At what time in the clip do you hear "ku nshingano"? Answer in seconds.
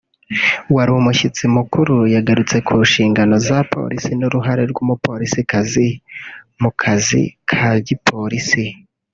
2.67-3.35